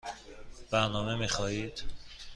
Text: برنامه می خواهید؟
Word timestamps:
برنامه 0.71 1.15
می 1.15 1.27
خواهید؟ 1.27 1.83